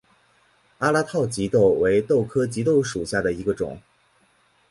[0.79, 3.79] 阿拉套棘豆为豆科棘豆属下的一个种。